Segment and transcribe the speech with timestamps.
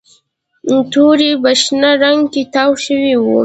[0.91, 3.37] توري په شنه رنګ کې تاو شوي وو